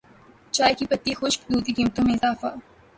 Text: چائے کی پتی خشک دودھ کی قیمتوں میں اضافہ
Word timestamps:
چائے 0.53 0.73
کی 0.77 0.85
پتی 0.91 1.11
خشک 1.19 1.41
دودھ 1.49 1.65
کی 1.65 1.73
قیمتوں 1.77 2.03
میں 2.05 2.13
اضافہ 2.15 2.47